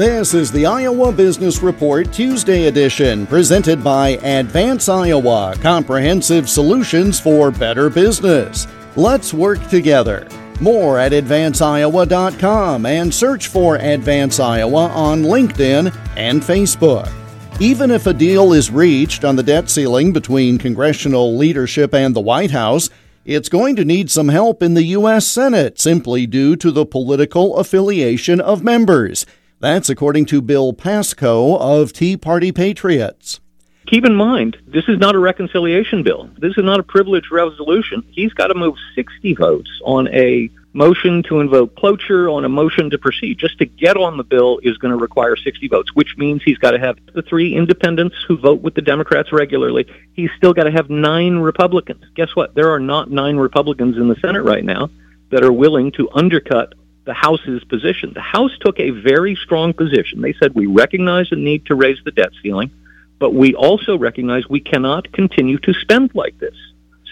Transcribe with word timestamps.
This 0.00 0.32
is 0.32 0.50
the 0.50 0.64
Iowa 0.64 1.12
Business 1.12 1.60
Report 1.60 2.10
Tuesday 2.10 2.68
edition, 2.68 3.26
presented 3.26 3.84
by 3.84 4.18
Advance 4.22 4.88
Iowa 4.88 5.54
Comprehensive 5.60 6.48
Solutions 6.48 7.20
for 7.20 7.50
Better 7.50 7.90
Business. 7.90 8.66
Let's 8.96 9.34
work 9.34 9.68
together. 9.68 10.26
More 10.58 10.98
at 10.98 11.12
advanceiowa.com 11.12 12.86
and 12.86 13.12
search 13.12 13.48
for 13.48 13.76
Advance 13.76 14.40
Iowa 14.40 14.88
on 14.88 15.22
LinkedIn 15.22 15.94
and 16.16 16.40
Facebook. 16.40 17.12
Even 17.60 17.90
if 17.90 18.06
a 18.06 18.14
deal 18.14 18.54
is 18.54 18.70
reached 18.70 19.22
on 19.22 19.36
the 19.36 19.42
debt 19.42 19.68
ceiling 19.68 20.14
between 20.14 20.56
congressional 20.56 21.36
leadership 21.36 21.92
and 21.92 22.16
the 22.16 22.22
White 22.22 22.52
House, 22.52 22.88
it's 23.26 23.50
going 23.50 23.76
to 23.76 23.84
need 23.84 24.10
some 24.10 24.28
help 24.28 24.62
in 24.62 24.72
the 24.72 24.84
U.S. 24.84 25.26
Senate 25.26 25.78
simply 25.78 26.26
due 26.26 26.56
to 26.56 26.70
the 26.70 26.86
political 26.86 27.58
affiliation 27.58 28.40
of 28.40 28.64
members. 28.64 29.26
That's 29.60 29.90
according 29.90 30.24
to 30.26 30.40
Bill 30.40 30.72
Pascoe 30.72 31.56
of 31.56 31.92
Tea 31.92 32.16
Party 32.16 32.50
Patriots. 32.50 33.40
Keep 33.84 34.06
in 34.06 34.14
mind, 34.14 34.56
this 34.66 34.88
is 34.88 34.98
not 34.98 35.14
a 35.14 35.18
reconciliation 35.18 36.02
bill. 36.02 36.30
This 36.38 36.56
is 36.56 36.64
not 36.64 36.80
a 36.80 36.82
privilege 36.82 37.26
resolution. 37.30 38.02
He's 38.10 38.32
got 38.32 38.46
to 38.46 38.54
move 38.54 38.76
60 38.94 39.34
votes 39.34 39.68
on 39.84 40.08
a 40.14 40.48
motion 40.72 41.22
to 41.24 41.40
invoke 41.40 41.76
cloture, 41.76 42.30
on 42.30 42.46
a 42.46 42.48
motion 42.48 42.88
to 42.88 42.96
proceed. 42.96 43.36
Just 43.36 43.58
to 43.58 43.66
get 43.66 43.98
on 43.98 44.16
the 44.16 44.24
bill 44.24 44.60
is 44.62 44.78
going 44.78 44.92
to 44.92 44.96
require 44.96 45.36
60 45.36 45.68
votes, 45.68 45.94
which 45.94 46.16
means 46.16 46.42
he's 46.42 46.56
got 46.56 46.70
to 46.70 46.78
have 46.78 46.96
the 47.12 47.20
three 47.20 47.54
independents 47.54 48.16
who 48.26 48.38
vote 48.38 48.62
with 48.62 48.74
the 48.74 48.80
Democrats 48.80 49.30
regularly. 49.30 49.86
He's 50.14 50.30
still 50.38 50.54
got 50.54 50.64
to 50.64 50.70
have 50.70 50.88
nine 50.88 51.36
Republicans. 51.36 52.02
Guess 52.14 52.34
what? 52.34 52.54
There 52.54 52.70
are 52.70 52.80
not 52.80 53.10
nine 53.10 53.36
Republicans 53.36 53.98
in 53.98 54.08
the 54.08 54.16
Senate 54.22 54.42
right 54.42 54.64
now 54.64 54.88
that 55.30 55.44
are 55.44 55.52
willing 55.52 55.92
to 55.92 56.08
undercut 56.14 56.72
the 57.10 57.14
House's 57.14 57.64
position. 57.64 58.12
The 58.14 58.20
House 58.20 58.52
took 58.60 58.78
a 58.78 58.90
very 58.90 59.34
strong 59.34 59.72
position. 59.72 60.20
They 60.20 60.32
said 60.34 60.54
we 60.54 60.66
recognize 60.66 61.28
the 61.28 61.34
need 61.34 61.66
to 61.66 61.74
raise 61.74 61.98
the 62.04 62.12
debt 62.12 62.30
ceiling, 62.40 62.70
but 63.18 63.34
we 63.34 63.52
also 63.52 63.98
recognize 63.98 64.48
we 64.48 64.60
cannot 64.60 65.10
continue 65.10 65.58
to 65.58 65.74
spend 65.74 66.14
like 66.14 66.38
this. 66.38 66.54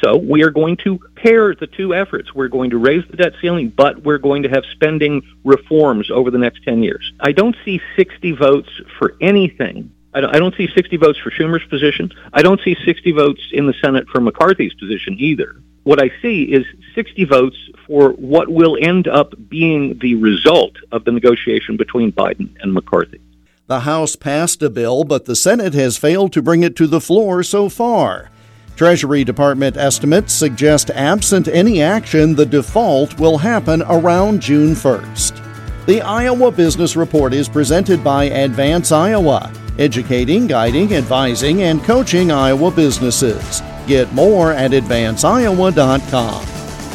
So 0.00 0.16
we 0.16 0.44
are 0.44 0.50
going 0.50 0.76
to 0.84 1.00
pair 1.16 1.52
the 1.52 1.66
two 1.66 1.96
efforts. 1.96 2.32
We're 2.32 2.46
going 2.46 2.70
to 2.70 2.78
raise 2.78 3.04
the 3.10 3.16
debt 3.16 3.32
ceiling, 3.40 3.70
but 3.70 4.04
we're 4.04 4.18
going 4.18 4.44
to 4.44 4.48
have 4.50 4.62
spending 4.70 5.20
reforms 5.42 6.12
over 6.12 6.30
the 6.30 6.38
next 6.38 6.62
10 6.62 6.84
years. 6.84 7.12
I 7.18 7.32
don't 7.32 7.56
see 7.64 7.80
60 7.96 8.30
votes 8.36 8.70
for 9.00 9.16
anything. 9.20 9.92
I 10.14 10.20
don't, 10.20 10.54
see 10.54 10.68
60 10.68 10.96
votes 10.96 11.18
for 11.18 11.30
Schumer's 11.30 11.66
position. 11.68 12.12
I 12.32 12.42
don't 12.42 12.60
see 12.60 12.76
60 12.84 13.10
votes 13.12 13.42
in 13.52 13.66
the 13.66 13.74
Senate 13.82 14.08
for 14.08 14.20
McCarthy's 14.20 14.74
position 14.74 15.16
either. 15.18 15.60
What 15.88 16.02
I 16.02 16.10
see 16.20 16.42
is 16.42 16.66
60 16.94 17.24
votes 17.24 17.56
for 17.86 18.10
what 18.10 18.50
will 18.50 18.76
end 18.78 19.08
up 19.08 19.32
being 19.48 19.96
the 20.02 20.16
result 20.16 20.72
of 20.92 21.04
the 21.06 21.12
negotiation 21.12 21.78
between 21.78 22.12
Biden 22.12 22.50
and 22.60 22.74
McCarthy. 22.74 23.22
The 23.68 23.80
House 23.80 24.14
passed 24.14 24.62
a 24.62 24.68
bill, 24.68 25.04
but 25.04 25.24
the 25.24 25.34
Senate 25.34 25.72
has 25.72 25.96
failed 25.96 26.34
to 26.34 26.42
bring 26.42 26.62
it 26.62 26.76
to 26.76 26.86
the 26.86 27.00
floor 27.00 27.42
so 27.42 27.70
far. 27.70 28.30
Treasury 28.76 29.24
Department 29.24 29.78
estimates 29.78 30.34
suggest 30.34 30.90
absent 30.90 31.48
any 31.48 31.80
action, 31.80 32.34
the 32.34 32.44
default 32.44 33.18
will 33.18 33.38
happen 33.38 33.82
around 33.88 34.42
June 34.42 34.74
1st. 34.74 35.86
The 35.86 36.02
Iowa 36.02 36.52
Business 36.52 36.96
Report 36.96 37.32
is 37.32 37.48
presented 37.48 38.04
by 38.04 38.24
Advance 38.24 38.92
Iowa, 38.92 39.50
educating, 39.78 40.48
guiding, 40.48 40.92
advising, 40.92 41.62
and 41.62 41.82
coaching 41.82 42.30
Iowa 42.30 42.70
businesses. 42.70 43.62
Get 43.88 44.12
more 44.12 44.52
at 44.52 44.72
advanceiowa.com. 44.72 46.46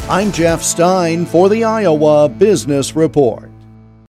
I'm 0.08 0.30
Jeff 0.30 0.62
Stein 0.62 1.26
for 1.26 1.48
the 1.48 1.64
Iowa 1.64 2.28
Business 2.28 2.94
Report. 2.94 3.50